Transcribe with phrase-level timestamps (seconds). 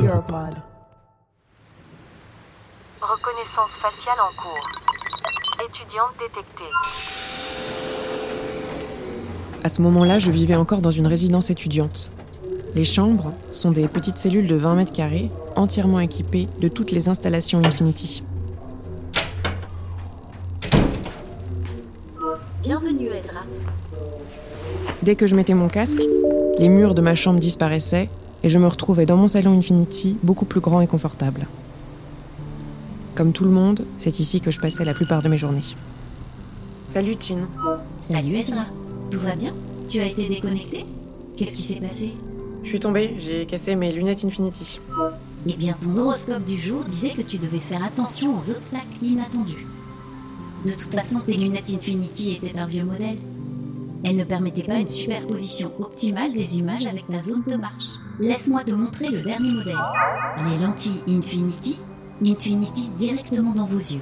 [0.00, 0.54] Europod.
[3.02, 4.66] Reconnaissance faciale en cours.
[5.68, 6.70] Étudiante détectée.
[9.62, 12.10] À ce moment-là, je vivais encore dans une résidence étudiante.
[12.74, 17.10] Les chambres sont des petites cellules de 20 mètres carrés, entièrement équipées de toutes les
[17.10, 18.24] installations Infinity.
[22.62, 23.40] Bienvenue Ezra.
[25.02, 26.02] Dès que je mettais mon casque,
[26.58, 28.08] les murs de ma chambre disparaissaient
[28.42, 31.46] et je me retrouvais dans mon salon Infinity, beaucoup plus grand et confortable.
[33.14, 35.60] Comme tout le monde, c'est ici que je passais la plupart de mes journées.
[36.88, 37.48] Salut Chin.
[38.00, 38.66] Salut Ezra.
[39.10, 39.54] Tout va bien?
[39.88, 40.86] Tu as été déconnecté?
[41.36, 42.14] Qu'est-ce qui s'est passé?
[42.62, 44.80] Je suis tombée, j'ai cassé mes lunettes Infinity.
[45.46, 49.66] Eh bien, ton horoscope du jour disait que tu devais faire attention aux obstacles inattendus.
[50.64, 53.18] De toute façon, tes lunettes Infinity étaient un vieux modèle.
[54.04, 57.98] Elles ne permettaient pas une superposition optimale des images avec ta zone de marche.
[58.22, 59.76] Laisse-moi te montrer le dernier modèle.
[60.48, 61.80] Les lentilles Infinity,
[62.24, 64.00] Infinity directement dans vos yeux.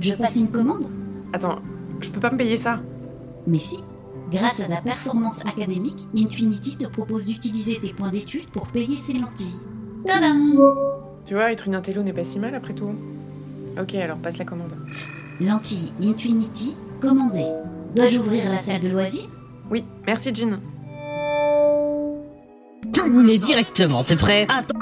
[0.00, 0.86] Je passe une commande
[1.32, 1.56] Attends,
[2.00, 2.80] je peux pas me payer ça
[3.46, 3.78] Mais si,
[4.30, 9.14] grâce à ta performance académique, Infinity te propose d'utiliser tes points d'études pour payer ses
[9.14, 9.56] lentilles.
[10.04, 10.58] Tadam
[11.24, 12.92] Tu vois, être une intello n'est pas si mal après tout.
[13.80, 14.76] Ok, alors passe la commande.
[15.40, 17.48] Lentilles Infinity commandées.
[17.96, 19.30] Dois-je ouvrir la salle de loisirs?
[19.70, 20.58] Oui, merci Jean.
[22.92, 24.46] Terminé directement, t'es prêt?
[24.48, 24.78] Attends.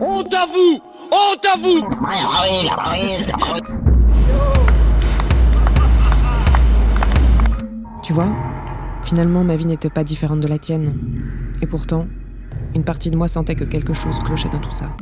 [0.00, 1.88] Honte à vous Honte à vous
[8.02, 8.28] Tu vois,
[9.02, 10.94] finalement ma vie n'était pas différente de la tienne.
[11.60, 12.06] Et pourtant,
[12.74, 14.94] une partie de moi sentait que quelque chose clochait dans tout ça.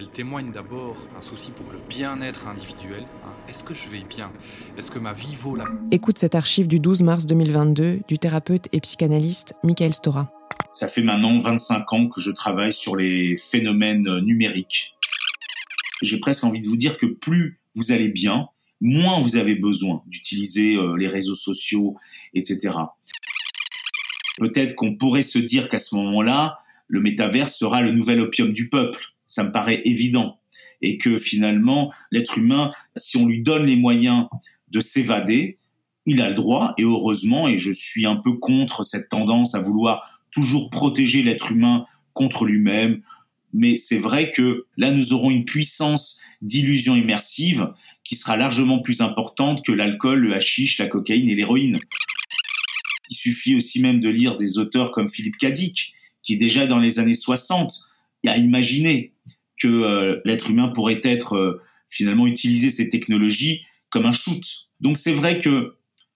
[0.00, 3.02] Elle témoigne d'abord un souci pour le bien-être individuel.
[3.24, 3.34] hein.
[3.48, 4.32] Est-ce que je vais bien?
[4.76, 5.64] Est-ce que ma vie vaut la...
[5.90, 10.32] Écoute cette archive du 12 mars 2022 du thérapeute et psychanalyste Michael Stora.
[10.72, 14.94] Ça fait maintenant 25 ans que je travaille sur les phénomènes numériques.
[16.02, 18.46] J'ai presque envie de vous dire que plus vous allez bien,
[18.80, 21.96] moins vous avez besoin d'utiliser euh, les réseaux sociaux,
[22.34, 22.70] etc.
[24.38, 28.68] Peut-être qu'on pourrait se dire qu'à ce moment-là, le métaverse sera le nouvel opium du
[28.68, 29.14] peuple.
[29.28, 30.40] Ça me paraît évident.
[30.82, 34.26] Et que finalement, l'être humain, si on lui donne les moyens
[34.68, 35.58] de s'évader,
[36.06, 39.62] il a le droit, et heureusement, et je suis un peu contre cette tendance à
[39.62, 43.02] vouloir toujours protéger l'être humain contre lui-même.
[43.52, 47.72] Mais c'est vrai que là, nous aurons une puissance d'illusion immersive
[48.04, 51.76] qui sera largement plus importante que l'alcool, le hashish, la cocaïne et l'héroïne.
[53.10, 56.98] Il suffit aussi même de lire des auteurs comme Philippe Cadic, qui déjà dans les
[56.98, 57.87] années 60
[58.26, 59.12] a imaginé
[59.58, 64.42] que euh, l'être humain pourrait être euh, finalement utiliser ces technologies comme un shoot.
[64.80, 65.74] Donc c'est vrai que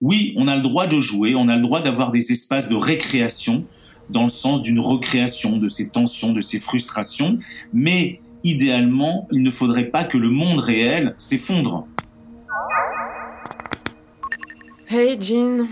[0.00, 2.74] oui, on a le droit de jouer, on a le droit d'avoir des espaces de
[2.74, 3.66] récréation
[4.10, 7.38] dans le sens d'une recréation de ces tensions, de ces frustrations,
[7.72, 11.86] mais idéalement, il ne faudrait pas que le monde réel s'effondre.
[14.88, 15.66] Hey Jean,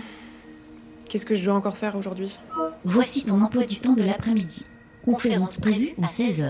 [1.07, 2.37] qu'est-ce que je dois encore faire aujourd'hui?
[2.83, 4.65] Voici ton emploi du temps de l'après-midi.
[5.05, 6.49] Conférence prévue à 16h.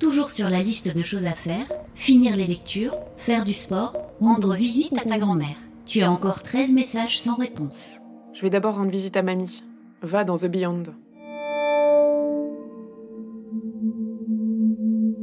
[0.00, 4.54] Toujours sur la liste de choses à faire, finir les lectures, faire du sport, rendre
[4.54, 5.56] visite à ta grand-mère.
[5.86, 7.98] Tu as encore 13 messages sans réponse.
[8.32, 9.62] Je vais d'abord rendre visite à mamie.
[10.02, 10.82] Va dans The Beyond.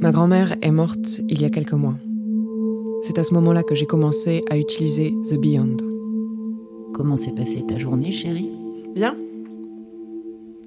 [0.00, 1.94] Ma grand-mère est morte il y a quelques mois.
[3.02, 5.76] C'est à ce moment-là que j'ai commencé à utiliser The Beyond.
[6.94, 8.50] Comment s'est passée ta journée, chérie?
[8.94, 9.14] Bien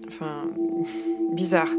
[0.07, 0.43] Enfin,
[1.33, 1.69] bizarre.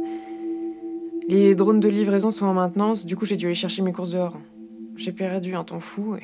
[1.28, 4.11] Les drones de livraison sont en maintenance, du coup j'ai dû aller chercher mes courses
[4.12, 4.34] dehors.
[4.96, 6.23] J'ai perdu un temps fou et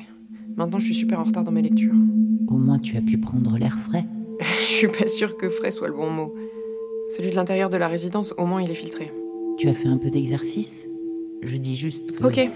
[0.55, 1.93] maintenant je suis super en retard dans mes lectures.
[2.47, 4.05] Au moins tu as pu prendre l'air frais.
[4.39, 6.33] Je suis pas sûre que frais soit le bon mot.
[7.15, 9.11] Celui de l'intérieur de la résidence, au moins il est filtré.
[9.59, 10.85] Tu as fait un peu d'exercice?
[11.43, 12.25] Je dis juste que...
[12.25, 12.49] Ok,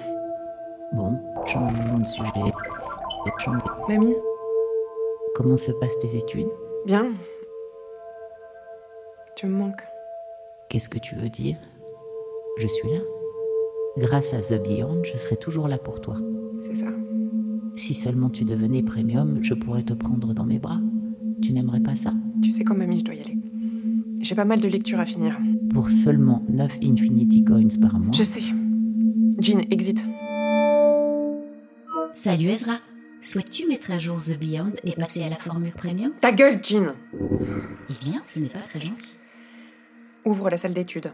[0.93, 1.11] Bon,
[1.45, 2.53] changeons de sujet.
[3.39, 4.15] Change- mamie,
[5.35, 6.47] Comment se passent tes études?
[6.85, 7.11] Bien.
[9.35, 9.83] Tu me manques.
[10.69, 11.57] Qu'est-ce que tu veux dire?
[12.59, 12.99] Je suis là.
[13.97, 16.17] Grâce à The Beyond, je serai toujours là pour toi.
[16.61, 16.87] C'est ça.
[17.75, 20.79] Si seulement tu devenais premium, je pourrais te prendre dans mes bras.
[21.41, 22.13] Tu n'aimerais pas ça?
[22.41, 23.37] Tu sais quoi, mamie, je dois y aller.
[24.21, 25.37] J'ai pas mal de lectures à finir.
[25.71, 28.15] Pour seulement 9 Infinity Coins par mois.
[28.15, 28.41] Je sais.
[29.39, 30.03] Jean, exit.
[32.13, 32.79] Salut Ezra.
[33.21, 36.11] Souhaites-tu mettre à jour The Beyond et passer à la formule premium?
[36.21, 39.13] Ta gueule, Jean Eh bien, ce n'est pas très gentil.
[40.25, 41.11] Ouvre la salle d'études.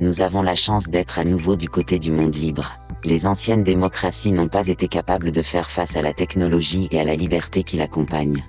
[0.00, 2.68] Nous avons la chance d'être à nouveau du côté du monde libre.
[3.04, 7.04] Les anciennes démocraties n'ont pas été capables de faire face à la technologie et à
[7.04, 8.42] la liberté qui l'accompagne.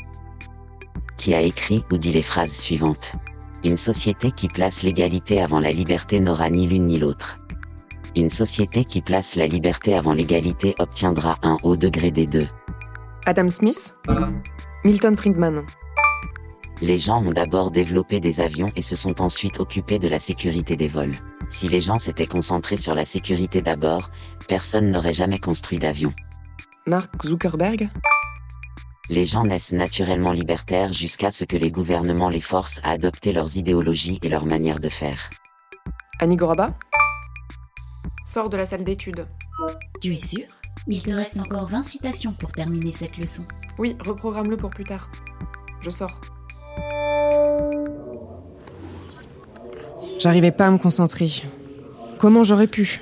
[1.18, 3.16] Qui a écrit ou dit les phrases suivantes
[3.64, 7.40] Une société qui place l'égalité avant la liberté n'aura ni l'une ni l'autre.
[8.16, 12.48] Une société qui place la liberté avant l'égalité obtiendra un haut degré des deux.
[13.28, 13.96] Adam Smith
[14.84, 15.64] Milton Friedman.
[16.82, 20.76] Les gens ont d'abord développé des avions et se sont ensuite occupés de la sécurité
[20.76, 21.14] des vols.
[21.50, 24.10] Si les gens s'étaient concentrés sur la sécurité d'abord,
[24.48, 26.12] personne n'aurait jamais construit d'avion.
[26.88, 27.90] Mark Zuckerberg?
[29.10, 33.58] Les gens naissent naturellement libertaires jusqu'à ce que les gouvernements les forcent à adopter leurs
[33.58, 35.30] idéologies et leurs manières de faire.
[36.20, 36.74] Annie Goraba?
[38.26, 39.28] Sors de la salle d'études.
[40.02, 40.46] Tu es sûr?
[40.88, 43.44] Il te reste encore 20 citations pour terminer cette leçon.
[43.78, 45.10] Oui, reprogramme-le pour plus tard.
[45.82, 46.20] Je sors.
[50.26, 51.28] J'arrivais pas à me concentrer.
[52.18, 53.00] Comment j'aurais pu?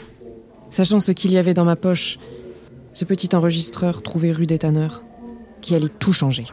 [0.70, 2.18] Sachant ce qu'il y avait dans ma poche,
[2.92, 5.04] ce petit enregistreur trouvé rue des Tanneurs,
[5.62, 6.44] qui allait tout changer.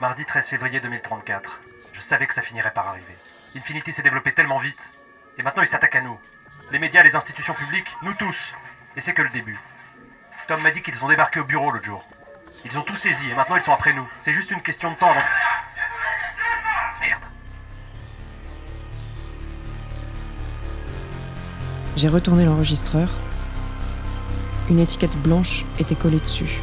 [0.00, 1.60] Mardi 13 février 2034.
[1.92, 3.14] Je savais que ça finirait par arriver.
[3.56, 4.88] Infinity s'est développé tellement vite.
[5.36, 6.16] Et maintenant, il s'attaque à nous.
[6.72, 8.38] Les médias, les institutions publiques, nous tous.
[8.96, 9.60] Et c'est que le début.
[10.48, 12.02] Tom m'a dit qu'ils ont débarqué au bureau l'autre jour.
[12.64, 14.08] Ils ont tout saisi et maintenant ils sont après nous.
[14.22, 15.10] C'est juste une question de temps.
[15.10, 15.20] avant-
[22.00, 23.10] J'ai retourné l'enregistreur.
[24.70, 26.62] Une étiquette blanche était collée dessus.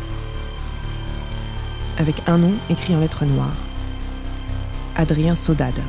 [1.99, 3.67] Avec un nom écrit en lettres noires.
[4.95, 5.79] Adrien Sodade.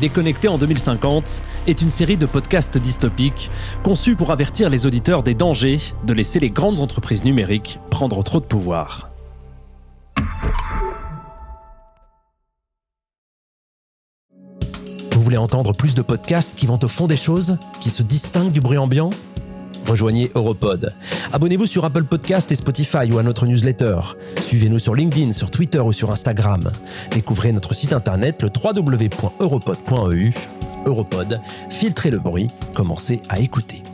[0.00, 3.50] Déconnecté en 2050 est une série de podcasts dystopiques
[3.82, 8.38] conçus pour avertir les auditeurs des dangers de laisser les grandes entreprises numériques prendre trop
[8.38, 9.09] de pouvoir.
[15.30, 18.60] Voulez entendre plus de podcasts qui vont au fond des choses, qui se distinguent du
[18.60, 19.10] bruit ambiant?
[19.86, 20.92] Rejoignez Europod.
[21.32, 24.00] Abonnez-vous sur Apple Podcast et Spotify ou à notre newsletter.
[24.40, 26.72] Suivez-nous sur LinkedIn, sur Twitter ou sur Instagram.
[27.12, 30.32] Découvrez notre site internet le www.europod.eu.
[30.86, 33.84] Europod, filtrez le bruit, commencez à écouter.